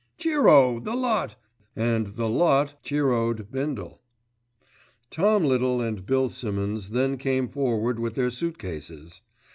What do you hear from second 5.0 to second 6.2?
Tom Little and